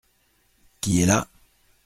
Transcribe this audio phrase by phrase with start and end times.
[0.81, 1.27] Qui est là?